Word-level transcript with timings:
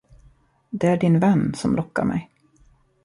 Det 0.69 0.87
är 0.87 0.97
din 0.97 1.19
vän, 1.19 1.53
som 1.55 1.75
lockar 1.75 2.03
mig. 2.03 2.29